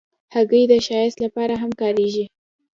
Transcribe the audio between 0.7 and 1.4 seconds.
د ښایست